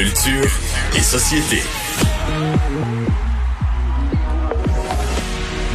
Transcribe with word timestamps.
Culture 0.00 0.48
et 0.96 1.02
société. 1.02 1.62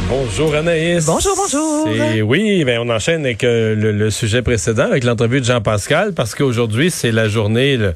Bonjour 0.08 0.54
Anaïs. 0.54 1.04
Bonjour, 1.06 1.32
bonjour. 1.36 1.88
Et 1.88 2.22
oui, 2.22 2.62
ben 2.64 2.78
on 2.80 2.88
enchaîne 2.90 3.22
avec 3.24 3.42
euh, 3.42 3.74
le, 3.74 3.90
le, 3.90 4.10
sujet 4.10 4.40
précédent, 4.40 4.84
avec 4.84 5.02
l'entrevue 5.02 5.40
de 5.40 5.44
Jean-Pascal, 5.44 6.12
parce 6.14 6.36
qu'aujourd'hui, 6.36 6.92
c'est 6.92 7.10
la 7.10 7.28
journée, 7.28 7.76
le, 7.76 7.92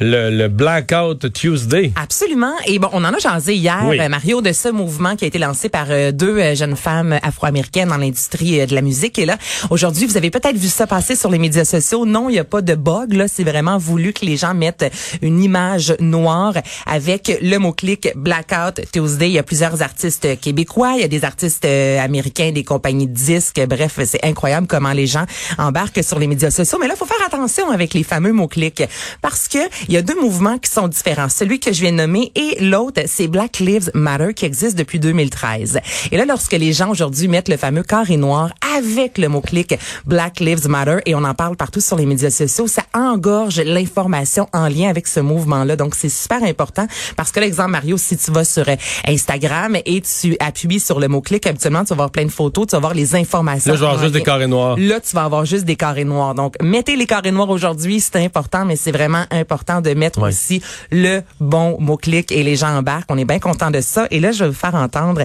le, 0.00 0.48
Blackout 0.48 1.32
Tuesday. 1.32 1.92
Absolument. 1.94 2.54
Et 2.66 2.80
bon, 2.80 2.88
on 2.92 3.04
en 3.04 3.14
a 3.14 3.18
jasé 3.18 3.54
hier, 3.54 3.84
Oui. 3.86 4.00
euh, 4.00 4.08
Mario, 4.08 4.40
de 4.42 4.50
ce 4.52 4.68
mouvement 4.68 5.14
qui 5.14 5.26
a 5.26 5.28
été 5.28 5.38
lancé 5.38 5.68
par 5.68 5.86
euh, 5.90 6.10
deux 6.10 6.36
euh, 6.40 6.56
jeunes 6.56 6.74
femmes 6.74 7.20
afro-américaines 7.22 7.88
dans 7.90 7.98
l'industrie 7.98 8.66
de 8.66 8.74
la 8.74 8.82
musique. 8.82 9.16
Et 9.20 9.24
là, 9.26 9.38
aujourd'hui, 9.70 10.06
vous 10.06 10.16
avez 10.16 10.32
peut-être 10.32 10.56
vu 10.56 10.66
ça 10.68 10.88
passer 10.88 11.14
sur 11.14 11.30
les 11.30 11.38
médias 11.38 11.64
sociaux. 11.64 12.04
Non, 12.04 12.28
il 12.30 12.32
n'y 12.32 12.38
a 12.40 12.44
pas 12.44 12.62
de 12.62 12.74
bug. 12.74 13.12
Là, 13.12 13.28
c'est 13.28 13.44
vraiment 13.44 13.78
voulu 13.78 14.12
que 14.12 14.26
les 14.26 14.36
gens 14.36 14.54
mettent 14.54 14.92
une 15.22 15.40
image 15.40 15.94
noire 16.00 16.54
avec 16.86 17.38
le 17.40 17.58
mot-clic 17.58 18.08
Blackout 18.16 18.80
Tuesday. 18.92 19.28
Il 19.28 19.34
y 19.34 19.38
a 19.38 19.44
plusieurs 19.44 19.82
artistes 19.82 20.40
québécois, 20.40 20.94
il 20.96 21.02
y 21.02 21.04
a 21.04 21.08
des 21.08 21.24
artistes 21.24 21.43
euh, 21.64 22.00
américains, 22.00 22.52
des 22.52 22.64
compagnies 22.64 23.06
de 23.06 23.12
disques. 23.12 23.60
Bref, 23.68 23.98
c'est 24.04 24.24
incroyable 24.24 24.66
comment 24.66 24.92
les 24.92 25.06
gens 25.06 25.24
embarquent 25.58 26.02
sur 26.02 26.18
les 26.18 26.26
médias 26.26 26.50
sociaux. 26.50 26.78
Mais 26.80 26.88
là, 26.88 26.94
il 26.96 26.98
faut 26.98 27.06
faire 27.06 27.24
attention 27.26 27.70
avec 27.70 27.94
les 27.94 28.02
fameux 28.02 28.32
mots-clics 28.32 28.84
parce 29.22 29.48
que 29.48 29.58
il 29.88 29.94
y 29.94 29.96
a 29.96 30.02
deux 30.02 30.20
mouvements 30.20 30.58
qui 30.58 30.70
sont 30.70 30.88
différents. 30.88 31.28
Celui 31.28 31.60
que 31.60 31.72
je 31.72 31.80
viens 31.80 31.92
de 31.92 31.96
nommer 31.96 32.32
et 32.34 32.62
l'autre, 32.64 33.02
c'est 33.06 33.28
Black 33.28 33.58
Lives 33.58 33.90
Matter 33.94 34.34
qui 34.34 34.44
existe 34.44 34.76
depuis 34.76 34.98
2013. 34.98 35.80
Et 36.12 36.16
là, 36.16 36.24
lorsque 36.24 36.52
les 36.52 36.72
gens 36.72 36.90
aujourd'hui 36.90 37.28
mettent 37.28 37.48
le 37.48 37.56
fameux 37.56 37.82
carré 37.82 38.16
noir 38.16 38.50
avec 38.76 39.18
le 39.18 39.28
mot-clic 39.28 39.74
Black 40.06 40.40
Lives 40.40 40.68
Matter 40.68 40.98
et 41.06 41.14
on 41.14 41.24
en 41.24 41.34
parle 41.34 41.56
partout 41.56 41.80
sur 41.80 41.96
les 41.96 42.06
médias 42.06 42.30
sociaux, 42.30 42.66
ça 42.66 42.82
engorge 42.94 43.60
l'information 43.60 44.48
en 44.52 44.68
lien 44.68 44.88
avec 44.88 45.06
ce 45.06 45.20
mouvement-là. 45.20 45.76
Donc, 45.76 45.94
c'est 45.94 46.08
super 46.08 46.42
important 46.42 46.86
parce 47.16 47.30
que 47.32 47.40
l'exemple, 47.40 47.70
Mario, 47.70 47.96
si 47.96 48.16
tu 48.16 48.30
vas 48.30 48.44
sur 48.44 48.68
euh, 48.68 48.76
Instagram 49.06 49.76
et 49.84 50.00
tu 50.00 50.36
appuies 50.40 50.80
sur 50.80 51.00
le 51.00 51.08
mot-clic, 51.08 51.33
habituellement, 51.46 51.82
tu 51.84 51.90
vas 51.90 51.96
voir 51.96 52.10
plein 52.10 52.24
de 52.24 52.30
photos, 52.30 52.66
tu 52.66 52.72
vas 52.76 52.80
voir 52.80 52.94
les 52.94 53.14
informations. 53.14 53.70
Là, 53.72 53.76
je 53.76 53.80
vais 53.80 53.86
avoir 53.86 54.02
juste 54.02 54.14
des 54.14 54.22
carrés 54.22 54.46
noirs. 54.46 54.76
Là, 54.78 55.00
tu 55.00 55.14
vas 55.14 55.24
avoir 55.24 55.44
juste 55.44 55.64
des 55.64 55.76
carrés 55.76 56.04
noirs. 56.04 56.34
Donc, 56.34 56.54
mettez 56.62 56.96
les 56.96 57.06
carrés 57.06 57.30
noirs 57.32 57.50
aujourd'hui, 57.50 58.00
c'est 58.00 58.16
important, 58.24 58.64
mais 58.64 58.76
c'est 58.76 58.92
vraiment 58.92 59.24
important 59.30 59.80
de 59.80 59.94
mettre 59.94 60.20
Ouais. 60.20 60.28
aussi 60.28 60.62
le 60.90 61.20
bon 61.40 61.76
mot-clic 61.80 62.30
et 62.32 62.42
les 62.42 62.56
gens 62.56 62.76
embarquent. 62.76 63.10
On 63.10 63.18
est 63.18 63.24
bien 63.24 63.38
content 63.38 63.70
de 63.70 63.80
ça. 63.80 64.06
Et 64.10 64.20
là, 64.20 64.32
je 64.32 64.44
vais 64.44 64.50
vous 64.50 64.56
faire 64.56 64.74
entendre, 64.74 65.22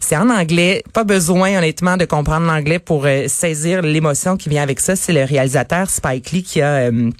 c'est 0.00 0.16
en 0.16 0.30
anglais. 0.30 0.82
Pas 0.92 1.04
besoin, 1.04 1.56
honnêtement, 1.58 1.96
de 1.96 2.04
comprendre 2.04 2.46
l'anglais 2.46 2.78
pour 2.78 3.04
euh, 3.06 3.28
saisir 3.28 3.82
l'émotion 3.82 4.36
qui 4.36 4.48
vient 4.48 4.62
avec 4.62 4.80
ça. 4.80 4.96
C'est 4.96 5.12
le 5.12 5.24
réalisateur 5.24 5.88
Spike 5.90 6.30
Lee 6.32 6.42
qui 6.42 6.60
a... 6.62 6.66
euh, 6.90 7.10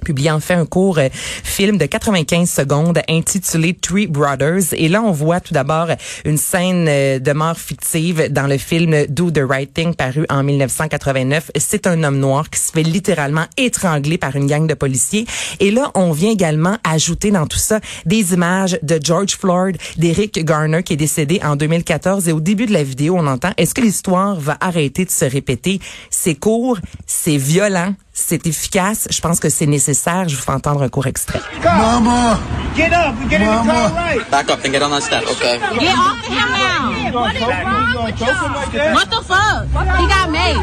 publié 0.00 0.30
en 0.30 0.40
fait 0.40 0.54
un 0.54 0.66
court 0.66 0.98
euh, 0.98 1.08
film 1.12 1.78
de 1.78 1.86
95 1.86 2.50
secondes 2.50 3.00
intitulé 3.08 3.74
Three 3.74 4.06
Brothers. 4.06 4.72
Et 4.72 4.88
là, 4.88 5.02
on 5.02 5.12
voit 5.12 5.40
tout 5.40 5.54
d'abord 5.54 5.88
une 6.24 6.36
scène 6.36 6.86
euh, 6.88 7.18
de 7.18 7.32
mort 7.32 7.56
fictive 7.56 8.28
dans 8.30 8.46
le 8.46 8.58
film 8.58 9.06
Do 9.06 9.30
the 9.30 9.42
Right 9.48 9.72
Thing 9.72 9.94
paru 9.94 10.24
en 10.28 10.42
1989. 10.42 11.50
C'est 11.56 11.86
un 11.86 12.02
homme 12.04 12.18
noir 12.18 12.50
qui 12.50 12.60
se 12.60 12.72
fait 12.72 12.82
littéralement 12.82 13.46
étrangler 13.56 14.18
par 14.18 14.36
une 14.36 14.46
gang 14.46 14.66
de 14.66 14.74
policiers. 14.74 15.26
Et 15.60 15.70
là, 15.70 15.90
on 15.94 16.12
vient 16.12 16.30
également 16.30 16.76
ajouter 16.84 17.30
dans 17.30 17.46
tout 17.46 17.58
ça 17.58 17.80
des 18.06 18.34
images 18.34 18.78
de 18.82 18.98
George 19.02 19.36
Floyd, 19.36 19.76
d'Eric 19.96 20.44
Garner 20.44 20.82
qui 20.82 20.94
est 20.94 20.96
décédé 20.96 21.40
en 21.42 21.56
2014. 21.56 22.28
Et 22.28 22.32
au 22.32 22.40
début 22.40 22.66
de 22.66 22.72
la 22.72 22.82
vidéo, 22.82 23.16
on 23.18 23.26
entend, 23.26 23.52
est-ce 23.56 23.74
que 23.74 23.80
l'histoire 23.80 24.38
va 24.38 24.56
arrêter 24.60 25.04
de 25.04 25.10
se 25.10 25.24
répéter? 25.24 25.80
C'est 26.10 26.34
court, 26.34 26.78
c'est 27.06 27.36
violent, 27.36 27.94
c'est 28.18 28.46
efficace. 28.46 29.06
Je 29.10 29.20
pense 29.20 29.38
que 29.40 29.48
c'est 29.48 29.66
nécessaire. 29.66 30.28
Je 30.28 30.36
vous 30.36 30.42
fais 30.42 30.52
entendre 30.52 30.82
un 30.82 30.88
court 30.88 31.06
extrait. 31.06 31.40
Mama! 31.64 32.38
Get 32.76 32.92
up. 32.92 33.14
We 33.20 33.28
get 33.30 33.40
in 33.40 33.46
the 33.46 33.64
Mama. 33.64 33.72
car 33.72 33.92
right. 33.92 34.30
Back 34.30 34.50
up 34.50 34.64
and 34.64 34.72
get 34.72 34.82
on 34.82 34.90
that 34.90 35.02
step, 35.02 35.22
okay? 35.22 35.58
Get 35.78 35.94
off 35.96 36.18
of 36.18 36.26
him 36.26 36.48
now. 36.52 37.12
What 37.12 37.34
is 37.34 37.40
wrong 37.42 38.04
with 38.04 38.20
y'all? 38.20 38.94
What 38.94 39.10
the 39.10 39.22
fuck? 39.22 39.66
He 39.98 40.06
got 40.06 40.30
made. 40.30 40.58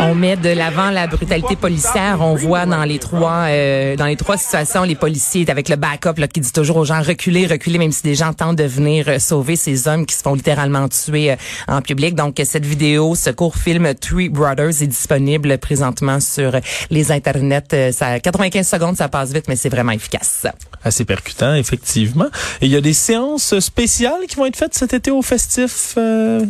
On 0.00 0.14
met 0.14 0.36
de 0.36 0.48
l'avant 0.50 0.90
la 0.90 1.06
brutalité 1.06 1.56
policière. 1.56 2.18
On 2.20 2.34
voit 2.34 2.66
dans 2.66 2.84
les 2.84 2.98
trois 2.98 3.46
euh, 3.48 3.96
dans 3.96 4.06
les 4.06 4.16
trois 4.16 4.36
situations 4.36 4.82
les 4.84 4.94
policiers 4.94 5.44
avec 5.48 5.68
le 5.68 5.76
backup 5.76 6.18
là, 6.18 6.28
qui 6.28 6.40
dit 6.40 6.52
toujours 6.52 6.76
aux 6.78 6.84
gens 6.84 7.02
reculez, 7.02 7.46
reculez, 7.46 7.78
même 7.78 7.92
si 7.92 8.02
des 8.02 8.14
gens 8.14 8.32
tentent 8.32 8.56
de 8.56 8.64
venir 8.64 9.08
euh, 9.08 9.18
sauver 9.18 9.56
ces 9.56 9.88
hommes 9.88 10.06
qui 10.06 10.14
se 10.14 10.22
font 10.22 10.34
littéralement 10.34 10.88
tuer 10.88 11.32
euh, 11.32 11.36
en 11.68 11.82
public. 11.82 12.14
Donc 12.14 12.40
cette 12.44 12.66
vidéo, 12.66 13.14
ce 13.14 13.30
court 13.30 13.56
film 13.56 13.94
Three 13.94 14.28
Brothers 14.28 14.82
est 14.82 14.86
disponible 14.86 15.58
présentement 15.58 16.20
sur 16.20 16.52
les 16.90 17.12
internets. 17.12 17.62
Euh, 17.72 17.92
Ça 17.92 18.20
95 18.20 18.66
secondes, 18.66 18.96
ça 18.96 19.08
passe 19.08 19.32
vite, 19.32 19.46
mais 19.48 19.56
c'est 19.56 19.68
vraiment 19.68 19.92
efficace. 19.92 20.46
Assez 20.84 21.04
percutant, 21.04 21.54
effectivement. 21.54 22.26
Et 22.60 22.66
il 22.66 22.72
y 22.72 22.76
a 22.76 22.80
des 22.80 22.92
séances 22.92 23.58
spéciales 23.60 24.26
qui 24.28 24.36
vont 24.36 24.46
être 24.46 24.56
faites 24.56 24.74
cet 24.74 24.92
été 24.94 25.10
au 25.10 25.22
festif, 25.22 25.94
euh, 25.96 26.44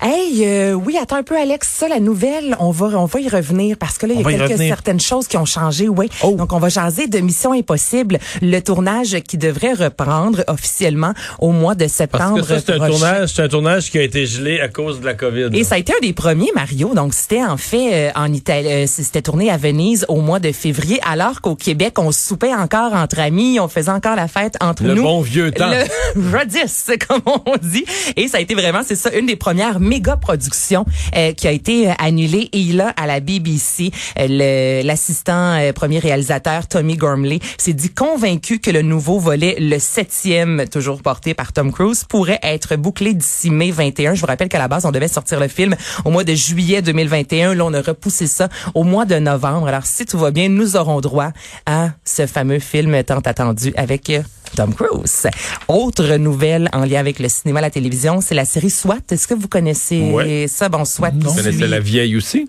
Hey, 0.00 0.44
euh, 0.46 0.72
oui, 0.72 0.96
attends 1.00 1.16
un 1.16 1.22
peu, 1.22 1.36
Alex. 1.38 1.68
Ça, 1.68 1.88
la 1.88 2.00
nouvelle, 2.00 2.56
on 2.58 2.70
va, 2.70 2.86
on 2.98 3.04
va 3.06 3.20
y 3.20 3.28
revenir 3.28 3.76
parce 3.76 3.98
que 3.98 4.06
là, 4.06 4.14
il 4.14 4.22
y 4.22 4.26
a 4.26 4.30
y 4.30 4.38
quelques 4.38 4.58
certaines 4.58 5.00
choses 5.00 5.28
qui 5.28 5.36
ont 5.36 5.44
changé, 5.44 5.88
oui. 5.88 6.08
Oh. 6.22 6.32
Donc, 6.36 6.52
on 6.52 6.58
va 6.58 6.68
jaser 6.68 7.06
de 7.06 7.18
Mission 7.18 7.52
Impossible, 7.52 8.18
le 8.40 8.60
tournage 8.60 9.16
qui 9.20 9.38
devrait 9.38 9.72
reprendre 9.74 10.44
officiellement 10.48 11.12
au 11.40 11.50
mois 11.50 11.74
de 11.74 11.80
Parce 11.84 11.92
septembre. 11.92 12.40
que 12.40 12.46
ça, 12.46 12.60
c'est 12.60 12.72
un 12.72 12.88
tournage, 12.88 13.28
c'est 13.34 13.42
un 13.42 13.48
tournage 13.48 13.90
qui 13.90 13.98
a 13.98 14.02
été 14.02 14.26
gelé 14.26 14.60
à 14.60 14.68
cause 14.68 15.00
de 15.00 15.04
la 15.06 15.14
COVID. 15.14 15.50
Et 15.52 15.64
ça 15.64 15.74
a 15.74 15.78
été 15.78 15.92
un 15.92 16.00
des 16.00 16.12
premiers, 16.12 16.50
Mario. 16.54 16.94
Donc, 16.94 17.14
c'était 17.14 17.44
en 17.44 17.56
fait 17.56 18.08
euh, 18.08 18.10
en 18.14 18.32
Italie, 18.32 18.68
euh, 18.68 18.84
c'était 18.86 19.22
tourné 19.22 19.50
à 19.50 19.56
Venise 19.56 20.04
au 20.08 20.20
mois 20.20 20.38
de 20.40 20.52
février, 20.52 21.00
alors 21.08 21.40
qu'au 21.40 21.54
Québec, 21.56 21.98
on 21.98 22.12
soupait 22.12 22.54
encore 22.54 22.94
entre 22.94 23.18
amis, 23.20 23.58
on 23.60 23.68
faisait 23.68 23.90
encore 23.90 24.16
la 24.16 24.28
fête 24.28 24.54
entre 24.60 24.84
Le 24.84 24.94
nous. 24.94 25.02
bon 25.02 25.20
vieux 25.20 25.50
temps. 25.50 25.70
Le 25.70 26.30
Rodis, 26.38 26.98
comme 27.08 27.22
on 27.26 27.56
dit. 27.62 27.84
Et 28.16 28.28
ça 28.28 28.38
a 28.38 28.40
été 28.40 28.54
vraiment, 28.54 28.80
c'est 28.84 28.96
ça, 28.96 29.10
une 29.12 29.26
des 29.26 29.36
premières 29.36 29.80
méga 29.82 30.16
productions 30.16 30.86
euh, 31.16 31.32
qui 31.32 31.46
a 31.48 31.50
été 31.50 31.90
euh, 31.90 31.92
annulée. 31.98 32.48
Et 32.52 32.72
là, 32.72 32.94
à 32.96 33.06
la 33.06 33.20
BBC, 33.20 33.90
euh, 34.18 34.82
l'assistant 34.82 35.58
euh, 35.58 35.72
premier 35.72 35.98
réalisateur 35.98 36.66
Tommy 36.68 36.96
Gormley 36.96 37.40
s'est 37.58 37.72
dit 37.72 37.90
convaincu 37.90 38.60
que 38.60 38.70
le 38.70 38.82
nouveau 38.82 39.18
volet, 39.18 39.56
le 39.58 39.78
septième, 39.78 40.64
toujours 40.70 41.02
porté 41.02 41.34
par 41.34 41.52
Tom 41.52 41.72
Cruise, 41.72 42.04
pourrait 42.04 42.40
être 42.42 42.76
bouclé 42.76 43.14
d'ici 43.14 43.50
mai 43.50 43.70
21. 43.70 44.14
Je 44.14 44.20
vous 44.20 44.26
rappelle 44.26 44.48
qu'à 44.48 44.58
la 44.58 44.68
base, 44.68 44.84
on 44.84 44.92
devait 44.92 45.08
sortir 45.08 45.40
le 45.40 45.48
film 45.48 45.74
au 46.04 46.10
mois 46.10 46.24
de 46.24 46.34
juillet 46.34 46.82
2021. 46.82 47.54
Là, 47.54 47.64
on 47.64 47.74
a 47.74 47.82
repoussé 47.82 48.26
ça 48.26 48.48
au 48.74 48.84
mois 48.84 49.04
de 49.04 49.16
novembre. 49.16 49.68
Alors, 49.68 49.86
si 49.86 50.06
tout 50.06 50.18
va 50.18 50.30
bien, 50.30 50.48
nous 50.48 50.76
aurons 50.76 51.00
droit 51.00 51.32
à 51.66 51.90
ce 52.04 52.26
fameux 52.26 52.60
film 52.60 53.02
tant 53.04 53.20
attendu 53.20 53.72
avec 53.76 54.12
Tom 54.56 54.74
Cruise. 54.74 55.26
Autre 55.68 56.16
nouvelle 56.16 56.68
en 56.72 56.84
lien 56.84 57.00
avec 57.00 57.18
le 57.18 57.28
cinéma, 57.28 57.60
la 57.60 57.70
télévision, 57.70 58.20
c'est 58.20 58.34
la 58.34 58.44
série 58.44 58.70
SWAT. 58.70 58.98
Est-ce 59.10 59.26
que 59.26 59.34
vous 59.34 59.48
connaissez 59.48 59.71
Ouais. 60.12 60.46
ça? 60.48 60.68
Bon, 60.68 60.84
SWAT. 60.84 61.12
Vous 61.12 61.34
connaissez 61.34 61.66
la 61.66 61.80
vieille 61.80 62.16
aussi? 62.16 62.48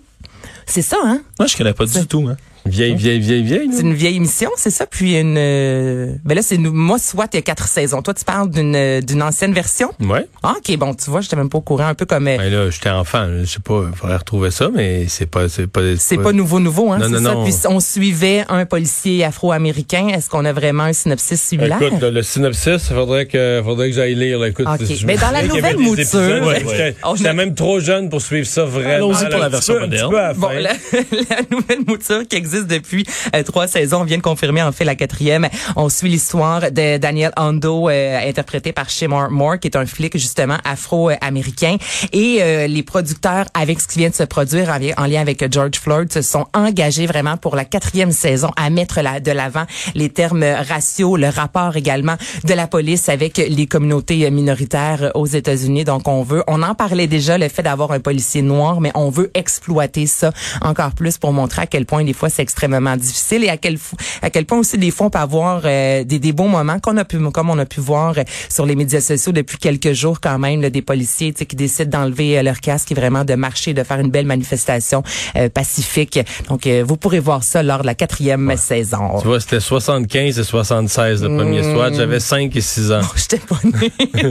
C'est 0.66 0.82
ça, 0.82 0.96
hein? 1.04 1.20
Moi, 1.38 1.46
je 1.46 1.56
connais 1.56 1.74
pas 1.74 1.86
du 1.86 2.06
tout. 2.06 2.26
Hein. 2.28 2.36
Vieille, 2.66 2.94
vieille, 2.94 3.20
vieille, 3.20 3.42
vieille. 3.42 3.68
C'est 3.72 3.82
une 3.82 3.92
vieille 3.92 4.16
émission, 4.16 4.50
c'est 4.56 4.70
ça? 4.70 4.86
Puis 4.86 5.18
une... 5.18 5.36
euh, 5.36 6.14
Ben 6.24 6.34
là, 6.34 6.40
c'est 6.42 6.56
nous- 6.56 6.72
moi, 6.72 6.98
SWAT, 6.98 7.26
il 7.34 7.36
y 7.36 7.38
a 7.38 7.42
quatre 7.42 7.68
saisons. 7.68 8.00
Toi, 8.00 8.14
tu 8.14 8.24
parles 8.24 8.48
d'une 8.50 8.74
euh, 8.74 9.00
d'une 9.02 9.22
ancienne 9.22 9.52
version? 9.52 9.90
Ouais. 10.00 10.26
Ah, 10.42 10.54
OK, 10.56 10.74
bon, 10.78 10.94
tu 10.94 11.10
vois, 11.10 11.20
j'étais 11.20 11.36
même 11.36 11.50
pas 11.50 11.58
au 11.58 11.60
courant, 11.60 11.86
un 11.88 11.94
peu 11.94 12.06
comme... 12.06 12.26
euh, 12.26 12.38
Ben 12.38 12.50
là, 12.50 12.70
j'étais 12.70 12.88
enfant. 12.88 13.26
Je 13.40 13.44
sais 13.44 13.60
pas, 13.60 13.82
il 13.90 13.94
faudrait 13.96 14.16
retrouver 14.16 14.50
ça, 14.50 14.70
mais 14.74 15.06
c'est 15.08 15.26
pas, 15.26 15.48
c'est 15.50 15.66
pas. 15.66 15.80
C'est 15.98 16.16
pas 16.16 16.32
nouveau, 16.32 16.58
nouveau, 16.58 16.90
hein? 16.90 16.98
Non, 16.98 17.04
c'est 17.06 17.20
non, 17.20 17.28
ça. 17.30 17.34
non. 17.34 17.44
Puis 17.44 17.54
on 17.68 17.80
suivait 17.80 18.44
un 18.48 18.64
policier 18.64 19.24
afro-américain. 19.24 20.08
Est-ce 20.08 20.30
qu'on 20.30 20.44
a 20.46 20.52
vraiment 20.54 20.84
un 20.84 20.92
synopsis 20.94 21.40
similaire? 21.42 21.82
Écoute, 21.82 22.00
le, 22.00 22.10
le 22.10 22.22
synopsis, 22.22 22.88
faudrait 22.88 23.26
que, 23.26 23.60
faudrait 23.62 23.90
que 23.90 23.94
j'aille 23.96 24.14
lire. 24.14 24.38
Là. 24.38 24.48
Écoute, 24.48 24.66
Ok. 24.66 24.86
je- 24.86 25.06
Mais 25.06 25.16
dans 25.18 25.30
la 25.32 25.42
nouvelle 25.42 25.76
mouture, 25.76 26.00
épisodes, 26.00 26.44
ouais. 26.44 26.94
J'étais 27.16 27.28
a- 27.28 27.32
même 27.34 27.54
trop 27.54 27.78
jeune 27.80 28.08
pour 28.08 28.22
suivre 28.22 28.46
ça 28.46 28.64
vraiment. 28.64 28.94
Allons-y 28.94 29.28
pour 29.28 29.38
la 29.38 29.48
version 29.50 29.74
peu- 29.74 29.80
moderne. 29.80 30.10
peu 30.10 30.40
Bon, 30.40 30.48
la, 30.48 30.60
la 31.30 31.42
nouvelle 31.50 31.80
mouture 31.86 32.22
qui 32.26 32.36
existe 32.36 32.53
depuis 32.62 33.06
euh, 33.34 33.42
trois 33.42 33.66
saisons, 33.66 34.00
on 34.00 34.04
vient 34.04 34.18
de 34.18 34.22
confirmer 34.22 34.62
en 34.62 34.72
fait 34.72 34.84
la 34.84 34.94
quatrième. 34.94 35.48
On 35.76 35.88
suit 35.88 36.08
l'histoire 36.08 36.70
de 36.70 36.98
Daniel 36.98 37.32
Hondo, 37.36 37.88
euh, 37.88 38.28
interprété 38.28 38.72
par 38.72 38.90
Shemar 38.90 39.30
Moore, 39.30 39.58
qui 39.58 39.68
est 39.68 39.76
un 39.76 39.86
flic 39.86 40.16
justement 40.16 40.58
afro-américain. 40.64 41.76
Et 42.12 42.38
euh, 42.40 42.66
les 42.66 42.82
producteurs, 42.82 43.46
avec 43.54 43.80
ce 43.80 43.88
qui 43.88 43.98
vient 43.98 44.10
de 44.10 44.14
se 44.14 44.24
produire 44.24 44.70
en 44.96 45.06
lien 45.06 45.20
avec 45.20 45.52
George 45.52 45.76
Floyd, 45.76 46.12
se 46.12 46.22
sont 46.22 46.46
engagés 46.54 47.06
vraiment 47.06 47.36
pour 47.36 47.56
la 47.56 47.64
quatrième 47.64 48.12
saison 48.12 48.50
à 48.56 48.70
mettre 48.70 49.00
la, 49.00 49.20
de 49.20 49.32
l'avant 49.32 49.64
les 49.94 50.08
termes 50.08 50.44
raciaux, 50.44 51.16
le 51.16 51.28
rapport 51.28 51.76
également 51.76 52.16
de 52.44 52.54
la 52.54 52.66
police 52.66 53.08
avec 53.08 53.36
les 53.36 53.66
communautés 53.66 54.30
minoritaires 54.30 55.10
aux 55.14 55.26
États-Unis. 55.26 55.84
Donc 55.84 56.08
on 56.08 56.22
veut, 56.22 56.44
on 56.46 56.62
en 56.62 56.74
parlait 56.74 57.06
déjà, 57.06 57.38
le 57.38 57.48
fait 57.48 57.62
d'avoir 57.62 57.92
un 57.92 58.00
policier 58.00 58.42
noir, 58.42 58.80
mais 58.80 58.92
on 58.94 59.10
veut 59.10 59.30
exploiter 59.34 60.06
ça 60.06 60.32
encore 60.60 60.92
plus 60.92 61.18
pour 61.18 61.32
montrer 61.32 61.62
à 61.62 61.66
quel 61.66 61.86
point 61.86 62.04
des 62.04 62.12
fois 62.12 62.28
c'est 62.28 62.42
extrêmement 62.44 62.96
difficile 62.96 63.42
et 63.44 63.48
à 63.48 63.56
quel 63.56 63.76
à 64.22 64.30
quel 64.30 64.44
point 64.46 64.58
aussi 64.58 64.78
des 64.78 64.90
fois 64.92 65.08
on 65.08 65.10
peut 65.10 65.18
avoir 65.18 65.62
euh, 65.64 66.04
des, 66.04 66.18
des 66.18 66.32
bons 66.32 66.48
moments 66.48 66.78
qu'on 66.78 66.96
a 66.96 67.04
pu 67.04 67.18
comme 67.32 67.50
on 67.50 67.58
a 67.58 67.66
pu 67.66 67.80
voir 67.80 68.14
euh, 68.18 68.22
sur 68.48 68.64
les 68.66 68.76
médias 68.76 69.00
sociaux 69.00 69.32
depuis 69.32 69.58
quelques 69.58 69.92
jours 69.92 70.20
quand 70.20 70.38
même 70.38 70.60
là, 70.62 70.70
des 70.70 70.82
policiers 70.82 71.32
qui 71.32 71.56
décident 71.56 71.98
d'enlever 71.98 72.38
euh, 72.38 72.42
leur 72.42 72.60
casque 72.60 72.92
et 72.92 72.94
vraiment 72.94 73.24
de 73.24 73.34
marcher 73.34 73.74
de 73.74 73.82
faire 73.82 73.98
une 73.98 74.10
belle 74.10 74.26
manifestation 74.26 75.02
euh, 75.36 75.48
pacifique 75.48 76.18
donc 76.48 76.66
euh, 76.66 76.84
vous 76.86 76.96
pourrez 76.96 77.20
voir 77.20 77.42
ça 77.42 77.62
lors 77.62 77.80
de 77.82 77.86
la 77.86 77.94
quatrième 77.94 78.54
saison 78.56 79.18
Tu 79.20 79.26
vois, 79.26 79.40
c'était 79.40 79.60
75 79.60 80.38
et 80.38 80.44
76 80.44 81.22
le 81.22 81.28
premier 81.36 81.62
Mm. 81.62 81.74
SWAT. 81.74 81.92
J'avais 81.94 82.20
5 82.20 82.54
et 82.56 82.60
6 82.60 82.92
ans. 82.92 83.00
J'étais 83.16 83.38
pas 83.38 83.56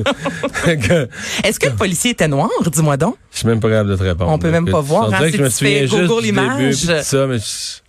Est-ce 1.43 1.59
que 1.59 1.67
le 1.69 1.75
policier 1.75 2.11
était 2.11 2.27
noir, 2.27 2.49
dis-moi 2.71 2.97
donc? 2.97 3.15
Je 3.31 3.39
suis 3.39 3.47
même 3.47 3.59
pas 3.59 3.69
capable 3.69 3.89
de 3.91 3.95
te 3.95 4.03
répondre. 4.03 4.31
On 4.31 4.37
peut 4.39 4.51
même 4.51 4.69
pas 4.69 4.81
voir, 4.81 5.11
hein, 5.13 5.19
que 5.31 5.37
je 5.37 5.41
me 5.43 5.49
souviens 5.49 5.81
juste 5.85 5.93
du 6.21 6.31
début 6.31 6.73
ça, 6.73 7.27
mais 7.27 7.39
je- 7.39 7.82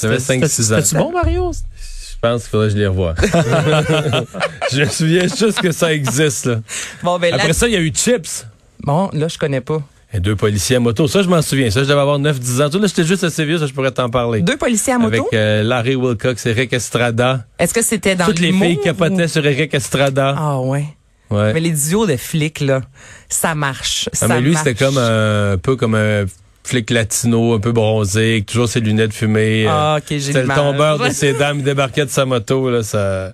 j'avais 0.00 0.16
5-6 0.18 0.42
ans. 0.42 0.46
C'était-tu 0.48 0.94
bon, 0.96 1.12
Mario? 1.12 1.52
Je 1.52 2.14
pense 2.20 2.42
qu'il 2.42 2.50
faudrait 2.50 2.66
que 2.68 2.72
je 2.74 2.78
les 2.78 2.86
revoie. 2.86 3.14
je 4.72 4.80
me 4.80 4.86
souviens 4.86 5.22
juste 5.22 5.60
que 5.60 5.72
ça 5.72 5.92
existe. 5.92 6.46
Là. 6.46 6.60
Bon, 7.02 7.18
ben 7.18 7.30
là, 7.30 7.36
Après 7.36 7.52
ça, 7.52 7.68
il 7.68 7.74
y 7.74 7.76
a 7.76 7.80
eu 7.80 7.92
Chips. 7.94 8.46
bon, 8.80 9.08
là, 9.12 9.28
je 9.28 9.38
connais 9.38 9.60
pas. 9.60 9.80
Et 10.12 10.20
deux 10.20 10.36
policiers 10.36 10.76
à 10.76 10.80
moto. 10.80 11.06
Ça, 11.06 11.22
je 11.22 11.28
m'en 11.28 11.42
souviens. 11.42 11.70
Ça, 11.70 11.82
je 11.84 11.88
devais 11.88 12.00
avoir 12.00 12.18
9-10 12.18 12.62
ans. 12.64 12.70
Tout 12.70 12.78
là, 12.78 12.86
j'étais 12.86 13.04
juste 13.04 13.24
assez 13.24 13.44
vieux, 13.44 13.58
ça, 13.58 13.66
je 13.66 13.72
pourrais 13.74 13.90
t'en 13.90 14.08
parler. 14.08 14.40
Deux 14.40 14.56
policiers 14.56 14.94
à 14.94 14.98
moto? 14.98 15.14
Avec 15.14 15.34
euh, 15.34 15.62
Larry 15.62 15.96
Wilcox, 15.96 16.46
Eric 16.46 16.72
Estrada. 16.72 17.44
Est-ce 17.58 17.74
que 17.74 17.82
c'était 17.82 18.16
dans 18.16 18.24
Toutes 18.24 18.40
les 18.40 18.52
filles 18.52 18.78
ou- 18.80 18.82
capotaient 18.82 19.28
sur 19.28 19.44
Eric 19.46 19.74
Estrada. 19.74 20.34
Ah, 20.36 20.60
ouais. 20.60 20.86
ouais. 21.30 21.52
Mais 21.52 21.60
les 21.60 21.72
duos 21.72 22.06
de 22.06 22.16
flics, 22.16 22.60
là, 22.60 22.80
ça 23.28 23.54
marche. 23.54 24.08
Ah, 24.12 24.16
ça 24.16 24.28
mais 24.28 24.40
lui, 24.40 24.56
c'était 24.56 24.74
comme 24.74 24.96
un 24.96 25.58
peu 25.58 25.76
comme 25.76 25.94
un 25.94 26.24
flic 26.68 26.90
latino, 26.90 27.54
un 27.54 27.58
peu 27.60 27.72
bronzé, 27.72 28.32
avec 28.32 28.46
toujours 28.46 28.68
ses 28.68 28.80
lunettes 28.80 29.12
fumées. 29.14 29.64
euh, 29.66 29.70
Ah, 29.70 29.96
ok, 29.98 30.04
j'ai 30.10 30.20
C'était 30.20 30.42
le 30.42 30.48
tombeur 30.54 30.98
de 30.98 31.08
ses 31.10 31.32
dames, 31.38 31.58
il 31.58 31.64
débarquait 31.64 32.04
de 32.04 32.10
sa 32.10 32.24
moto, 32.26 32.70
là, 32.70 32.82
ça, 32.82 33.32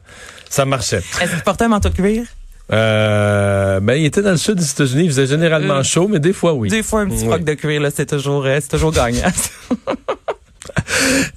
ça 0.48 0.64
marchait. 0.64 1.02
Est-ce 1.20 1.32
qu'il 1.32 1.42
portait 1.42 1.64
un 1.64 1.68
manteau 1.68 1.88
de 1.88 1.94
cuir? 1.94 2.24
Euh, 2.72 3.78
ben, 3.80 3.94
il 3.94 4.06
était 4.06 4.22
dans 4.22 4.30
le 4.30 4.36
sud 4.38 4.54
des 4.54 4.70
États-Unis, 4.70 5.04
il 5.04 5.08
faisait 5.10 5.26
généralement 5.26 5.74
Euh, 5.78 5.82
chaud, 5.82 6.08
mais 6.08 6.18
des 6.20 6.32
fois, 6.32 6.54
oui. 6.54 6.70
Des 6.70 6.82
fois, 6.82 7.00
un 7.00 7.08
petit 7.08 7.26
froc 7.26 7.44
de 7.44 7.52
cuir, 7.54 7.80
là, 7.80 7.90
c'est 7.94 8.06
toujours, 8.06 8.46
euh, 8.46 8.58
c'est 8.62 8.68
toujours 8.70 8.92
gagnant. 8.92 9.30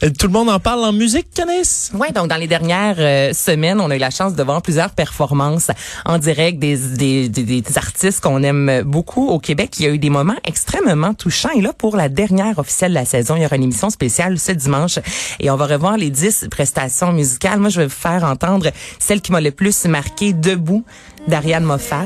Euh, 0.03 0.09
Tout 0.17 0.27
le 0.27 0.33
monde 0.33 0.49
en 0.49 0.59
parle 0.59 0.83
en 0.83 0.93
musique, 0.93 1.27
Canis? 1.33 1.91
Ouais, 1.93 2.11
donc 2.11 2.27
dans 2.27 2.37
les 2.37 2.47
dernières 2.47 2.95
euh, 2.99 3.33
semaines, 3.33 3.79
on 3.81 3.89
a 3.89 3.95
eu 3.95 3.99
la 3.99 4.09
chance 4.09 4.33
de 4.33 4.43
voir 4.43 4.61
plusieurs 4.61 4.91
performances 4.91 5.71
en 6.05 6.17
direct 6.17 6.59
des, 6.59 6.77
des, 6.77 7.29
des, 7.29 7.43
des 7.43 7.77
artistes 7.77 8.21
qu'on 8.21 8.43
aime 8.43 8.83
beaucoup 8.85 9.27
au 9.27 9.39
Québec. 9.39 9.75
Il 9.79 9.85
y 9.85 9.87
a 9.87 9.91
eu 9.91 9.99
des 9.99 10.09
moments 10.09 10.35
extrêmement 10.45 11.13
touchants. 11.13 11.49
Et 11.55 11.61
là, 11.61 11.73
pour 11.73 11.95
la 11.97 12.09
dernière 12.09 12.59
officielle 12.59 12.91
de 12.91 12.95
la 12.95 13.05
saison, 13.05 13.35
il 13.35 13.43
y 13.43 13.45
aura 13.45 13.55
une 13.55 13.63
émission 13.63 13.89
spéciale 13.89 14.39
ce 14.39 14.51
dimanche 14.51 14.99
et 15.39 15.49
on 15.49 15.55
va 15.55 15.65
revoir 15.65 15.97
les 15.97 16.09
dix 16.09 16.47
prestations 16.49 17.11
musicales. 17.11 17.59
Moi, 17.59 17.69
je 17.69 17.81
vais 17.81 17.87
vous 17.87 17.91
faire 17.91 18.23
entendre 18.23 18.67
celle 18.99 19.21
qui 19.21 19.31
m'a 19.31 19.41
le 19.41 19.51
plus 19.51 19.85
marqué, 19.85 20.33
Debout, 20.33 20.83
d'Ariane 21.27 21.63
Moffat. 21.63 22.05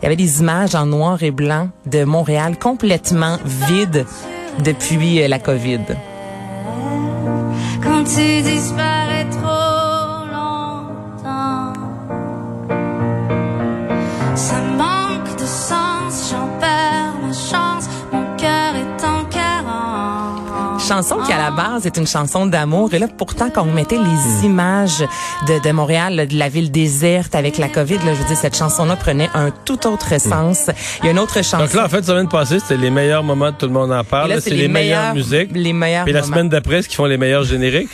Il 0.00 0.02
y 0.02 0.06
avait 0.06 0.16
des 0.16 0.40
images 0.40 0.74
en 0.74 0.86
noir 0.86 1.22
et 1.22 1.30
blanc 1.30 1.70
de 1.86 2.04
Montréal 2.04 2.58
complètement 2.58 3.38
vide 3.44 4.06
depuis 4.64 5.22
euh, 5.22 5.28
la 5.28 5.38
COVID. 5.38 5.80
Quand 7.82 8.04
tu 8.04 8.42
disparais 8.42 8.95
chanson 20.86 21.18
qui 21.26 21.32
à 21.32 21.38
la 21.38 21.50
base 21.50 21.86
est 21.86 21.96
une 21.96 22.06
chanson 22.06 22.46
d'amour 22.46 22.94
et 22.94 22.98
là 22.98 23.08
pourtant 23.08 23.50
quand 23.50 23.62
on 23.62 23.72
mettait 23.72 23.98
les 23.98 24.46
images 24.46 25.04
de, 25.48 25.62
de 25.62 25.72
Montréal 25.72 26.26
de 26.28 26.38
la 26.38 26.48
ville 26.48 26.70
déserte 26.70 27.34
avec 27.34 27.58
la 27.58 27.68
Covid 27.68 27.98
là 27.98 28.14
je 28.14 28.22
veux 28.22 28.28
dire 28.28 28.36
cette 28.36 28.56
chanson 28.56 28.84
là 28.84 28.96
prenait 28.96 29.30
un 29.34 29.50
tout 29.50 29.86
autre 29.86 30.20
sens 30.20 30.70
il 31.02 31.06
y 31.06 31.08
a 31.08 31.12
une 31.12 31.18
autre 31.18 31.42
chanson 31.42 31.58
Donc 31.58 31.74
là, 31.74 31.84
en 31.84 31.88
fait, 31.88 32.04
semaine 32.04 32.28
passée, 32.28 32.58
c'était 32.60 32.76
les 32.76 32.90
meilleurs 32.90 33.22
moments 33.22 33.50
de 33.50 33.56
tout 33.56 33.66
le 33.66 33.72
monde 33.72 33.92
en 33.92 34.04
parle. 34.04 34.40
C'est 34.40 34.50
les, 34.50 34.68
meilleures 34.68 35.14
musiques. 35.14 35.50
les 35.52 35.72
meilleurs 35.72 36.04
Puis 36.04 36.12
la 36.12 36.22
semaine 36.22 36.48
d'après, 36.48 36.82
ce 36.82 36.88
qui 36.88 36.96
font 36.96 37.04
les 37.04 37.18
meilleurs 37.18 37.44
génériques? 37.44 37.90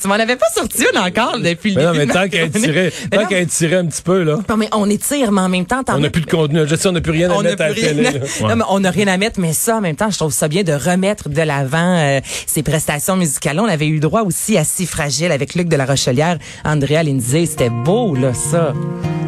Tu 0.00 0.08
m'en 0.08 0.14
avais 0.14 0.36
pas 0.36 0.46
sorti 0.54 0.84
une 0.92 0.98
encore 0.98 1.38
depuis 1.38 1.74
le 1.74 1.80
Mais 1.80 1.84
non, 1.86 1.92
début 1.92 2.06
mais 2.06 2.12
tant 2.12 2.22
étirer, 2.24 2.92
Mais 3.10 3.18
tant 3.18 3.26
qu'à 3.26 3.38
étirer 3.40 3.76
un 3.76 3.86
petit 3.86 4.02
peu, 4.02 4.22
là. 4.22 4.36
non, 4.48 4.56
mais 4.56 4.68
on 4.72 4.88
étire 4.88 5.32
mais 5.32 5.40
en 5.40 5.48
même 5.48 5.66
temps 5.66 5.82
On 5.88 5.98
n'a 5.98 6.10
plus 6.10 6.22
de 6.22 6.30
contenu. 6.30 6.60
Je 6.66 6.74
sais, 6.76 6.88
on 6.88 6.92
n'a 6.92 7.00
plus 7.00 7.12
rien 7.12 7.30
à 7.30 7.34
on 7.34 7.42
mettre 7.42 7.62
à 7.62 7.68
la 7.68 7.74
télé. 7.74 8.06
à-. 8.06 8.48
Non, 8.48 8.56
mais 8.56 8.64
on 8.68 8.80
n'a 8.80 8.90
rien 8.90 9.06
à 9.08 9.16
mettre, 9.16 9.40
mais 9.40 9.52
ça, 9.52 9.76
en 9.76 9.80
même 9.80 9.96
temps, 9.96 10.10
je 10.10 10.16
trouve 10.18 10.32
ça 10.32 10.48
bien 10.48 10.62
de 10.62 10.72
remettre 10.72 11.28
de 11.28 11.42
l'avant 11.42 11.96
euh, 11.98 12.20
ces 12.46 12.62
prestations 12.62 13.16
musicales. 13.16 13.58
On 13.60 13.64
avait 13.68 13.88
eu 13.88 14.00
droit 14.00 14.22
aussi 14.22 14.56
à 14.58 14.64
Si 14.64 14.86
Fragile 14.86 15.32
avec 15.32 15.54
Luc 15.54 15.68
de 15.68 15.76
la 15.76 15.86
Rochelière, 15.86 16.38
Andrea 16.64 17.02
Lindsay. 17.02 17.46
C'était 17.46 17.70
beau, 17.70 18.14
là, 18.14 18.32
ça. 18.34 18.72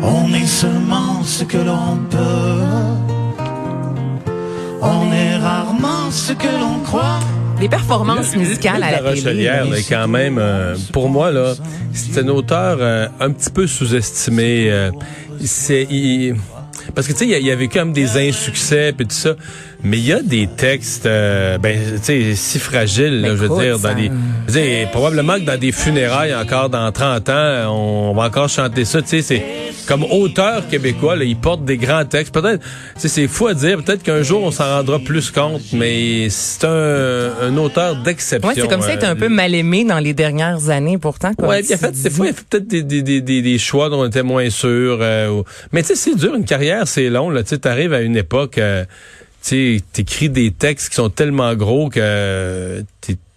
On 0.02 0.32
est 0.34 0.46
seulement 0.46 1.22
ce 1.24 1.44
que 1.44 1.58
l'on 1.58 1.96
peut. 2.10 2.62
On 4.80 5.12
est 5.12 5.36
rarement 5.36 6.10
ce 6.10 6.32
que 6.32 6.48
l'on 6.48 6.80
croit. 6.84 7.20
Les 7.62 7.68
performances 7.68 8.34
musicales 8.36 8.82
à 8.82 8.90
la, 8.90 9.00
la 9.00 9.12
télé. 9.30 9.44
Là, 9.70 9.76
quand 9.88 10.08
même, 10.08 10.36
euh, 10.38 10.74
pour 10.92 11.08
moi, 11.08 11.30
là, 11.30 11.54
c'est 11.94 12.20
un 12.20 12.28
auteur 12.28 12.78
euh, 12.80 13.06
un 13.20 13.30
petit 13.30 13.50
peu 13.50 13.66
sous-estimé. 13.66 14.68
euh, 14.70 14.90
c'est, 15.44 15.84
il- 15.90 16.34
parce 16.94 17.06
que 17.06 17.12
tu 17.12 17.20
sais, 17.20 17.26
il, 17.28 17.34
a- 17.34 17.38
il 17.38 17.50
a 17.50 17.54
vécu 17.54 17.78
comme 17.78 17.92
des 17.92 18.16
insuccès 18.28 18.92
puis 18.96 19.06
tout 19.06 19.14
ça, 19.14 19.34
mais 19.84 19.98
il 19.98 20.06
y 20.06 20.12
a 20.12 20.22
des 20.22 20.46
textes, 20.46 21.06
euh, 21.06 21.58
ben, 21.58 21.78
tu 21.96 22.02
sais, 22.02 22.34
si 22.34 22.58
fragiles, 22.58 23.20
là, 23.20 23.28
Mais 23.30 23.36
je 23.36 23.42
veux 23.46 23.48
dire, 23.60 23.78
dans 23.78 23.94
des, 23.94 24.10
je 24.48 24.52
veux 24.52 24.60
dire, 24.62 24.90
probablement 24.90 25.34
que 25.34 25.44
dans 25.44 25.58
des 25.58 25.72
funérailles 25.72 26.34
encore 26.34 26.70
dans 26.70 26.90
30 26.92 27.28
ans, 27.28 27.74
on 27.74 28.14
va 28.14 28.24
encore 28.26 28.48
chanter 28.48 28.84
ça. 28.84 29.02
Tu 29.02 29.08
sais, 29.08 29.22
c'est 29.22 29.42
comme 29.88 30.04
auteur 30.04 30.68
québécois, 30.68 31.16
là, 31.16 31.24
il 31.24 31.36
porte 31.36 31.64
des 31.64 31.76
grands 31.76 32.04
textes. 32.04 32.32
Peut-être, 32.32 32.60
tu 32.60 33.00
sais, 33.00 33.08
c'est 33.08 33.26
fou 33.26 33.48
à 33.48 33.54
dire. 33.54 33.82
Peut-être 33.82 34.02
qu'un 34.04 34.22
jour 34.22 34.42
on 34.44 34.50
s'en 34.52 34.64
rendra 34.64 34.98
plus 35.00 35.30
compte, 35.30 35.62
mais 35.72 36.28
c'est 36.30 36.64
un, 36.64 37.30
un 37.42 37.56
auteur 37.56 37.96
d'exception. 37.96 38.48
Ouais, 38.48 38.54
c'est 38.56 38.68
comme 38.68 38.82
ça, 38.82 38.92
il 38.92 38.96
était 38.96 39.06
un 39.06 39.12
euh, 39.12 39.18
peu 39.18 39.28
mal 39.28 39.54
aimé 39.54 39.84
dans 39.84 39.98
les 39.98 40.14
dernières 40.14 40.68
années, 40.68 40.98
pourtant. 40.98 41.32
comme 41.34 41.48
Ouais, 41.48 41.58
a 41.72 41.76
fait, 41.76 41.90
des 41.90 42.10
fois, 42.10 42.26
il 42.26 42.30
a 42.30 42.32
fait 42.34 42.44
peut-être 42.48 42.66
des, 42.68 42.82
des, 42.82 43.02
des, 43.02 43.20
des, 43.20 43.42
des 43.42 43.58
choix 43.58 43.88
dont 43.90 44.02
on 44.02 44.06
était 44.06 44.22
moins 44.22 44.48
sûr. 44.50 44.98
euh, 45.00 45.28
ou- 45.30 45.44
Mais 45.72 45.82
tu 45.82 45.88
sais, 45.88 45.94
c'est 45.96 46.14
dur, 46.14 46.34
une 46.36 46.44
carrière, 46.44 46.86
c'est 46.86 47.08
long. 47.10 47.30
Là, 47.30 47.42
tu 47.42 47.48
sais, 47.50 47.58
t'arrives 47.58 47.92
à 47.92 48.00
une 48.00 48.16
époque, 48.16 48.58
euh, 48.58 48.84
tu 49.42 49.78
sais, 49.78 49.82
t'écris 49.92 50.28
des 50.28 50.52
textes 50.52 50.90
qui 50.90 50.94
sont 50.96 51.10
tellement 51.10 51.54
gros 51.54 51.88
que 51.88 52.84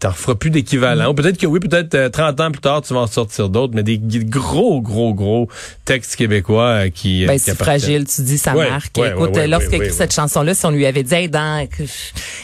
t'en 0.05 0.11
feras 0.13 0.35
plus 0.35 0.49
d'équivalent. 0.49 1.09
Ou 1.09 1.13
peut-être 1.13 1.37
que 1.37 1.47
oui, 1.47 1.59
peut-être 1.59 1.95
euh, 1.95 2.09
30 2.09 2.39
ans 2.41 2.51
plus 2.51 2.61
tard, 2.61 2.81
tu 2.81 2.93
vas 2.93 3.01
en 3.01 3.07
sortir 3.07 3.49
d'autres, 3.49 3.73
mais 3.75 3.83
des 3.83 3.97
gros, 3.97 4.81
gros, 4.81 5.13
gros 5.13 5.47
textes 5.83 6.15
québécois 6.15 6.63
euh, 6.85 6.89
qui... 6.89 7.23
euh, 7.23 7.27
Ben, 7.27 7.33
qui 7.33 7.39
c'est 7.39 7.55
fragile, 7.57 8.05
tu 8.05 8.21
dis, 8.21 8.37
ça 8.37 8.55
Ouais, 8.55 8.69
marque. 8.69 8.97
ouais, 8.97 9.09
Écoute, 9.11 9.35
ouais, 9.35 9.47
lorsqu'il 9.47 9.75
écrit 9.75 9.91
cette 9.93 10.13
chanson-là, 10.13 10.53
si 10.53 10.65
on 10.65 10.71
lui 10.71 10.85
avait 10.85 11.03
dit, 11.03 11.13
hey, 11.13 11.29
dans 11.29 11.65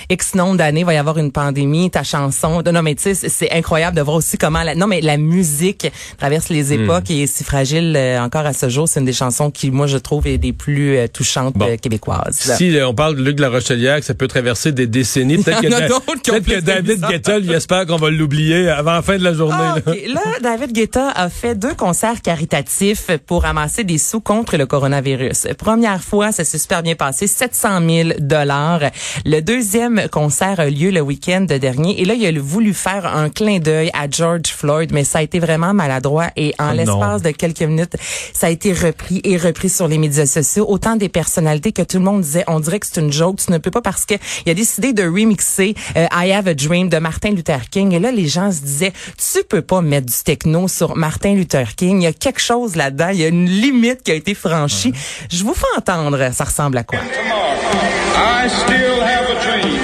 X 0.09 0.35
nombre 0.35 0.57
d'années, 0.57 0.81
il 0.81 0.85
va 0.85 0.93
y 0.93 0.97
avoir 0.97 1.17
une 1.17 1.31
pandémie, 1.31 1.89
ta 1.91 2.03
chanson. 2.03 2.61
Non, 2.65 2.81
mais 2.81 2.95
tu 2.95 3.03
sais, 3.03 3.13
c'est- 3.15 3.29
c'est 3.29 3.51
incroyable 3.51 3.95
de 3.95 4.01
voir 4.01 4.17
aussi 4.17 4.37
comment 4.37 4.63
la, 4.63 4.75
non, 4.75 4.87
mais 4.87 5.01
la 5.01 5.17
musique 5.17 5.91
traverse 6.17 6.49
les 6.49 6.75
Hmm. 6.75 6.83
époques 6.83 7.11
et 7.11 7.23
est 7.23 7.27
si 7.27 7.43
fragile 7.43 7.93
euh, 7.97 8.19
encore 8.21 8.45
à 8.45 8.53
ce 8.53 8.69
jour. 8.69 8.87
C'est 8.87 8.99
une 8.99 9.05
des 9.05 9.13
chansons 9.13 9.51
qui, 9.51 9.71
moi, 9.71 9.87
je 9.87 9.97
trouve, 9.97 10.27
est 10.27 10.37
des 10.37 10.53
plus 10.53 10.97
touchantes 11.13 11.53
Bon. 11.55 11.77
québécoises. 11.77 12.55
Si 12.57 12.75
on 12.83 12.93
parle 12.93 13.15
de 13.17 13.23
Luc 13.23 13.35
de 13.35 13.41
la 13.41 13.49
Rochelière, 13.49 13.99
que 13.99 14.05
ça 14.05 14.13
peut 14.13 14.27
traverser 14.27 14.71
des 14.71 14.87
décennies, 14.87 15.37
peut-être 15.37 15.61
que, 15.61 15.65
Il 15.71 15.71
y 15.71 15.75
en 15.75 15.77
a 15.77 15.81
Da- 15.81 15.87
d'autres 15.89 16.21
qui 16.21 16.31
ont 16.31 16.41
peut-être 16.41 16.59
que 16.61 16.65
David 16.65 16.85
bizarre. 16.95 17.11
Guetta, 17.11 17.39
lui, 17.39 17.50
espère 17.53 17.85
qu'on 17.85 17.97
va 17.97 18.09
l'oublier 18.09 18.69
avant 18.69 18.93
la 18.93 19.01
fin 19.01 19.17
de 19.17 19.23
la 19.23 19.33
journée. 19.33 19.55
Ah, 19.57 19.75
là. 19.85 20.21
David 20.41 20.73
Guetta 20.73 21.09
a 21.09 21.29
fait 21.29 21.55
deux 21.55 21.73
concerts 21.73 22.21
caritatifs 22.21 23.11
pour 23.25 23.43
ramasser 23.43 23.83
des 23.83 23.97
sous 23.97 24.21
contre 24.21 24.57
le 24.57 24.65
coronavirus. 24.65 25.47
Première 25.57 26.03
fois, 26.03 26.31
ça 26.31 26.43
s'est 26.43 26.57
super 26.57 26.83
bien 26.83 26.95
passé, 26.95 27.27
700 27.27 27.79
000 27.87 28.09
dollars. 28.19 28.81
Le 29.25 29.41
deuxième 29.41 30.07
concert 30.09 30.59
a 30.59 30.69
lieu 30.69 30.91
le 30.91 31.01
week-end 31.01 31.41
dernier 31.41 32.01
et 32.01 32.05
là, 32.05 32.13
il 32.13 32.25
a 32.25 32.41
voulu 32.41 32.73
faire 32.73 33.05
un 33.05 33.29
clin 33.29 33.59
d'œil 33.59 33.91
à 33.93 34.09
George 34.09 34.47
Floyd, 34.47 34.91
mais 34.93 35.03
ça 35.03 35.19
a 35.19 35.21
été 35.21 35.39
vraiment 35.39 35.73
maladroit 35.73 36.29
et 36.35 36.53
en 36.59 36.71
Oh 36.71 36.75
l'espace 36.75 37.21
de 37.21 37.31
quelques 37.31 37.61
minutes, 37.61 37.95
ça 38.33 38.47
a 38.47 38.49
été 38.49 38.73
repris 38.73 39.21
et 39.23 39.37
repris 39.37 39.69
sur 39.69 39.87
les 39.87 39.97
médias 39.97 40.25
sociaux. 40.25 40.65
Autant 40.67 40.95
des 40.95 41.09
personnalités 41.09 41.71
que 41.71 41.81
tout 41.81 41.97
le 41.97 42.03
monde 42.03 42.21
disait, 42.21 42.43
on 42.47 42.59
dirait 42.59 42.79
que 42.79 42.87
c'est 42.87 43.01
une 43.01 43.11
joke, 43.11 43.37
tu 43.45 43.51
ne 43.51 43.57
peux 43.57 43.71
pas 43.71 43.81
parce 43.81 44.05
que 44.05 44.15
il 44.45 44.51
a 44.51 44.53
décidé 44.53 44.93
de 44.93 45.03
remixer 45.03 45.75
euh, 45.97 46.07
I 46.11 46.31
Have 46.31 46.47
a 46.47 46.53
Dream 46.53 46.89
de 46.89 46.97
Martin 46.97 47.30
Luther 47.31 47.69
King 47.69 47.93
et 47.93 47.99
là, 47.99 48.11
les 48.11 48.27
gens 48.27 48.51
se 48.51 48.61
disaient, 48.61 48.93
tu 49.17 49.43
peux 49.43 49.61
pas 49.61 49.81
mettre 49.81 50.07
du 50.07 50.23
techno 50.23 50.67
sur 50.67 50.95
Martin 50.95 51.33
Luther 51.33 51.75
King. 51.75 52.01
Il 52.01 52.03
y 52.03 52.07
a 52.07 52.13
quelque 52.13 52.41
chose 52.41 52.75
là-dedans. 52.75 53.09
Il 53.11 53.19
y 53.19 53.25
a 53.25 53.27
une 53.27 53.49
limite 53.49 54.03
qui 54.03 54.11
a 54.11 54.15
été 54.15 54.33
franchie. 54.33 54.93
Je 55.29 55.43
vous 55.43 55.53
fais 55.53 55.65
entendre. 55.77 56.31
Ça 56.33 56.43
ressemble 56.43 56.77
à 56.77 56.83
quoi? 56.83 56.99
I 56.99 58.49
still 58.49 59.01
have 59.01 59.29
a 59.29 59.35
dream. 59.43 59.79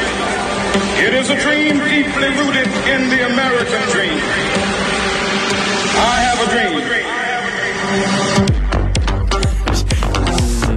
It 1.00 1.14
is 1.14 1.30
a 1.30 1.36
dream 1.36 1.80
deeply 1.80 2.30
rooted 2.38 2.68
in 2.88 3.10
the 3.10 3.22
American 3.32 3.82
dream. 3.92 4.20
I 5.98 6.22
have 6.22 6.40
a 6.42 6.46
dream. 6.52 6.68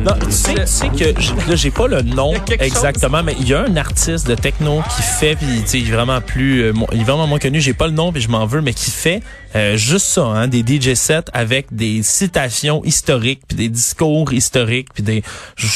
Non, 0.02 0.14
tu 0.18 0.26
tu 0.28 0.32
sais, 0.56 0.88
tu 0.88 0.98
sais 0.98 1.12
que 1.14 1.20
j- 1.20 1.32
là 1.48 1.56
j'ai 1.56 1.70
pas 1.70 1.86
le 1.88 2.02
nom 2.02 2.32
exactement, 2.58 3.22
mais 3.22 3.34
il 3.40 3.48
y 3.48 3.54
a 3.54 3.62
un 3.62 3.76
artiste 3.76 4.26
de 4.26 4.34
techno 4.34 4.82
qui 4.96 5.02
fait, 5.02 5.36
puis 5.36 5.46
tu 5.62 5.66
sais, 5.68 5.78
il 5.80 5.88
est 5.88 5.92
vraiment 5.92 6.20
plus, 6.20 6.62
euh, 6.62 6.72
il 6.92 7.00
est 7.00 7.04
vraiment 7.04 7.26
moins 7.26 7.38
connu. 7.38 7.60
J'ai 7.60 7.74
pas 7.74 7.86
le 7.86 7.92
nom, 7.92 8.12
puis 8.12 8.20
je 8.22 8.28
m'en 8.28 8.46
veux, 8.46 8.60
mais 8.60 8.72
qui 8.74 8.90
fait 8.90 9.22
euh, 9.56 9.76
juste 9.76 10.06
ça, 10.06 10.22
hein, 10.22 10.48
des 10.48 10.60
DJ 10.64 10.94
sets 10.94 11.24
avec 11.32 11.66
des 11.72 12.02
citations 12.02 12.82
historiques, 12.84 13.42
puis 13.48 13.56
des 13.56 13.68
discours 13.68 14.32
historiques, 14.32 14.88
puis 14.94 15.02
des, 15.02 15.22
je- 15.56 15.66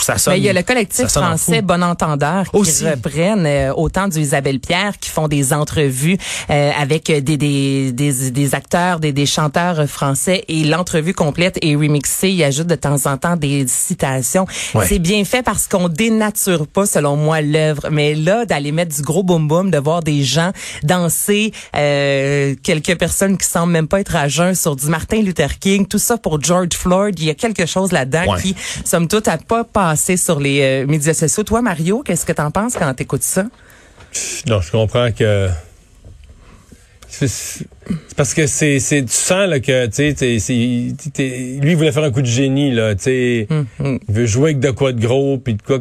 ça 0.00 0.16
sonne. 0.18 0.34
Mais 0.34 0.40
il 0.40 0.44
y 0.44 0.48
a 0.48 0.52
le 0.52 0.62
collectif 0.62 1.06
français 1.08 1.56
fou. 1.58 1.62
Bon 1.66 1.82
Entendeur 1.82 2.44
qui 2.50 2.56
Aussi. 2.56 2.88
reprennent 2.88 3.44
euh, 3.46 3.72
autant 3.74 4.08
du 4.08 4.18
Isabelle 4.20 4.60
Pierre 4.60 4.96
qui 4.98 5.10
font 5.10 5.28
des 5.28 5.52
entrevues 5.52 6.16
euh, 6.50 6.70
avec 6.78 7.06
des, 7.06 7.20
des, 7.36 7.92
des, 7.92 8.30
des 8.30 8.54
acteurs, 8.54 9.00
des, 9.00 9.12
des 9.12 9.26
chanteurs 9.26 9.86
français 9.88 10.44
et 10.48 10.64
l'entrevue 10.64 11.14
complète 11.14 11.58
est 11.62 11.74
remixée. 11.74 12.30
Il 12.30 12.42
ajoute 12.44 12.66
de 12.68 12.74
temps 12.76 13.06
en 13.06 13.16
temps 13.16 13.36
des 13.36 13.66
citations. 13.66 14.17
Ouais. 14.74 14.86
C'est 14.86 14.98
bien 14.98 15.24
fait 15.24 15.42
parce 15.42 15.66
qu'on 15.68 15.88
dénature 15.88 16.66
pas, 16.66 16.86
selon 16.86 17.16
moi, 17.16 17.40
l'œuvre. 17.40 17.88
Mais 17.90 18.14
là, 18.14 18.44
d'aller 18.46 18.72
mettre 18.72 18.94
du 18.94 19.02
gros 19.02 19.22
boom 19.22 19.48
boom, 19.48 19.70
de 19.70 19.78
voir 19.78 20.02
des 20.02 20.22
gens 20.22 20.52
danser, 20.82 21.52
euh, 21.76 22.54
quelques 22.62 22.96
personnes 22.98 23.36
qui 23.38 23.46
semblent 23.46 23.72
même 23.72 23.88
pas 23.88 24.00
être 24.00 24.16
à 24.16 24.28
jeun 24.28 24.54
sur 24.54 24.76
du 24.76 24.86
Martin 24.86 25.22
Luther 25.22 25.58
King, 25.58 25.86
tout 25.86 25.98
ça 25.98 26.16
pour 26.18 26.42
George 26.42 26.74
Floyd, 26.74 27.18
il 27.18 27.26
y 27.26 27.30
a 27.30 27.34
quelque 27.34 27.66
chose 27.66 27.92
là-dedans 27.92 28.24
Ouais. 28.28 28.40
qui, 28.42 28.54
somme 28.84 29.08
toute, 29.08 29.28
a 29.28 29.38
pas 29.38 29.64
passé 29.64 30.16
sur 30.16 30.40
les 30.40 30.60
euh, 30.60 30.86
médias 30.86 31.14
sociaux. 31.14 31.44
Toi, 31.44 31.62
Mario, 31.62 32.02
qu'est-ce 32.04 32.26
que 32.26 32.32
t'en 32.32 32.50
penses 32.50 32.74
quand 32.78 32.92
t'écoutes 32.94 33.22
ça? 33.22 33.44
Non, 34.46 34.60
je 34.60 34.70
comprends 34.70 35.10
que. 35.12 35.48
C'est 37.10 37.66
parce 38.16 38.34
que 38.34 38.46
c'est, 38.46 38.80
c'est, 38.80 39.02
tu 39.02 39.12
sens 39.12 39.48
là, 39.48 39.60
que 39.60 39.86
tu 39.86 40.14
sais, 40.14 40.54
lui 41.60 41.70
il 41.70 41.76
voulait 41.76 41.92
faire 41.92 42.04
un 42.04 42.10
coup 42.10 42.20
de 42.22 42.26
génie 42.26 42.70
là, 42.72 42.94
tu 42.94 43.04
sais, 43.04 43.48
Hum, 43.80 43.98
il 44.08 44.14
veut 44.14 44.26
jouer 44.26 44.50
avec 44.50 44.60
de 44.60 44.70
quoi 44.70 44.92
de 44.92 45.00
gros, 45.00 45.38
puis 45.38 45.54
de 45.54 45.62
quoi, 45.62 45.78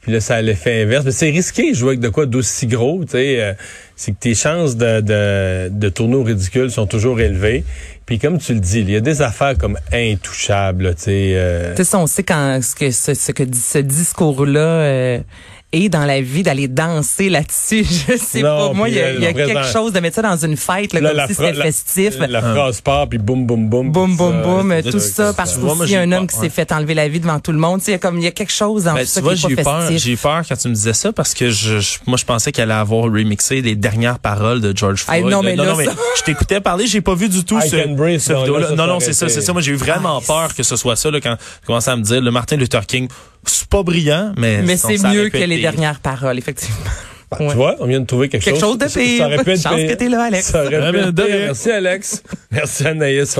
puis 0.00 0.12
là 0.12 0.20
ça 0.20 0.36
a 0.36 0.42
l'effet 0.42 0.82
inverse. 0.82 1.04
Mais 1.04 1.10
c'est 1.10 1.30
risqué 1.30 1.72
de 1.72 1.76
jouer 1.76 1.88
avec 1.90 2.00
de 2.00 2.08
quoi 2.08 2.26
d'aussi 2.26 2.66
gros, 2.66 3.04
tu 3.04 3.12
sais, 3.12 3.40
euh, 3.40 3.52
c'est 3.96 4.12
que 4.12 4.18
tes 4.20 4.34
chances 4.34 4.76
de, 4.76 5.00
de, 5.00 5.68
de 5.70 5.88
tourner 5.88 6.14
au 6.16 6.22
ridicule 6.22 6.70
sont 6.70 6.86
toujours 6.86 7.20
élevées. 7.20 7.64
Puis 8.06 8.18
comme 8.18 8.38
tu 8.38 8.54
le 8.54 8.60
dis, 8.60 8.80
il 8.80 8.90
y 8.90 8.96
a 8.96 9.00
des 9.00 9.22
affaires 9.22 9.56
comme 9.58 9.76
intouchables, 9.92 10.84
là, 10.84 10.94
tu 10.94 11.02
sais. 11.02 11.32
euh, 11.34 11.70
Tu 11.74 11.78
sais, 11.78 11.90
ça, 11.90 11.98
on 11.98 12.06
sait 12.06 12.22
quand 12.22 12.60
ce 12.62 12.74
que 12.74 12.90
ce, 12.90 13.14
ce 13.14 13.32
que 13.32 13.42
ce 13.54 13.78
discours-là 13.78 14.60
euh, 14.60 15.18
est 15.72 15.88
dans 15.88 16.04
la 16.04 16.20
vie 16.20 16.42
d'aller 16.42 16.66
danser 16.68 17.28
là-dessus. 17.28 17.84
Je 18.08 18.16
sais 18.16 18.42
Non, 18.42 18.68
pas. 18.68 18.72
Moi, 18.74 18.88
il 18.88 18.94
y 18.96 19.00
a, 19.00 19.12
il 19.12 19.20
y 19.20 19.26
a 19.26 19.30
euh, 19.30 19.32
quelque 19.32 19.64
chose 19.72 19.92
de 19.92 20.00
mettre 20.00 20.16
ça 20.16 20.22
dans 20.22 20.36
une 20.36 20.56
fête, 20.56 20.92
là, 20.92 21.00
là, 21.00 21.10
comme 21.10 21.28
si 21.28 21.34
c'était 21.34 21.54
festif. 21.62 22.14
La 22.18 22.40
phrase 22.42 22.80
part, 22.80 23.08
puis 23.08 23.18
boum, 23.18 23.46
boum, 23.46 23.68
boum. 23.68 23.90
Boum, 23.92 24.16
boum, 24.16 24.42
boum, 24.42 24.72
c'est- 24.82 24.90
tout 24.90 24.98
ça, 24.98 25.32
parce 25.32 25.50
c'est- 25.50 25.56
que 25.56 25.64
Moi, 25.64 25.74
moi, 25.74 25.84
aussi, 25.84 25.92
il 25.92 25.94
y 25.94 25.96
a 25.96 26.00
j'ai 26.00 26.06
un 26.06 26.10
pas- 26.10 26.16
homme 26.18 26.26
qui 26.26 26.36
ouais. 26.36 26.42
s'est 26.42 26.50
fait 26.50 26.72
enlever 26.72 26.94
la 26.94 27.08
vie 27.08 27.20
devant 27.20 27.38
tout 27.40 27.52
le 27.52 27.58
monde. 27.58 27.78
Tu 27.80 27.86
sais, 27.86 27.90
il 27.92 27.94
y 27.94 27.96
a 27.96 27.98
comme, 27.98 28.18
il 28.18 28.24
y 28.24 28.26
a 28.26 28.30
quelque 28.32 28.52
chose 28.52 28.84
dans 28.84 28.94
Ben, 28.94 29.00
tout 29.00 29.06
ça 29.06 29.20
tu 29.20 29.24
vois, 29.24 29.34
qui 29.34 29.40
j'ai 29.42 29.48
eu 29.48 29.52
est 29.52 29.56
pas 29.56 29.62
peur, 29.64 29.82
festif. 29.88 30.02
j'ai 30.04 30.12
eu 30.12 30.16
peur 30.16 30.42
quand 30.48 30.56
tu 30.56 30.68
me 30.68 30.74
disais 30.74 30.92
ça 30.92 31.12
parce 31.12 31.34
que 31.34 31.50
je, 31.50 31.78
je- 31.80 31.98
moi 32.06 32.16
je 32.18 32.24
pensais 32.24 32.50
qu'elle 32.52 32.70
allait 32.70 32.80
avoir 32.80 33.04
remixé 33.04 33.60
les 33.62 33.76
dernières 33.76 34.18
paroles 34.18 34.60
de 34.60 34.76
George 34.76 35.04
Hey, 35.08 35.20
Floyd. 35.20 35.26
non, 35.34 35.42
mais 35.42 35.56
là, 35.56 35.74
mais 35.76 35.84
ça- 35.84 35.92
je 36.18 36.22
t'écoutais 36.22 36.60
parler, 36.60 36.86
j'ai 36.86 37.00
pas 37.00 37.14
vu 37.14 37.28
du 37.28 37.44
tout 37.44 37.58
I 37.58 37.62
ce, 37.62 37.68
ce 37.70 37.76
non, 38.32 38.40
vidéo-là. 38.40 38.70
Non, 38.72 38.86
non, 38.86 39.00
c'est 39.00 39.12
ça, 39.12 39.28
c'est 39.28 39.40
ça. 39.40 39.52
Moi, 39.52 39.62
j'ai 39.62 39.72
eu 39.72 39.76
vraiment 39.76 40.18
Ah, 40.18 40.24
peur 40.26 40.54
que 40.54 40.62
ce 40.62 40.76
soit 40.76 40.96
ça 40.96 41.10
là 41.10 41.20
quand 41.20 41.36
tu 41.36 41.66
commençais 41.66 41.90
à 41.90 41.96
me 41.96 42.02
dire 42.02 42.20
le 42.20 42.30
Martin 42.30 42.56
Luther 42.56 42.84
King, 42.86 43.08
c'est 43.44 43.68
pas 43.68 43.82
brillant, 43.82 44.32
mais 44.36 44.62
Mais 44.62 44.76
c'est 44.76 44.98
mieux 44.98 45.28
que 45.30 45.38
les 45.38 45.60
dernières 45.60 46.00
paroles, 46.00 46.38
effectivement. 46.38 46.76
Ouais. 47.38 47.48
Tu 47.48 47.54
vois, 47.54 47.76
on 47.78 47.86
vient 47.86 48.00
de 48.00 48.06
trouver 48.06 48.28
quelque, 48.28 48.44
Quelque 48.44 48.58
chose 48.58 48.76
de 48.76 48.86
pire. 48.86 49.18
Ça 49.18 49.26
aurait 49.26 49.44
pu 49.44 49.50
être 49.52 49.62
Chance 49.62 49.76
pire. 49.76 49.88
que 49.90 49.94
t'es 49.94 50.08
là, 50.08 50.24
Alex. 50.24 50.46
Ça 50.46 50.64
aurait 50.64 50.90
pu 50.90 50.98
être 50.98 51.14
pire. 51.14 51.26
Merci, 51.28 51.70
Alex. 51.70 52.22
Merci, 52.50 52.86
Anaïs. 52.88 53.38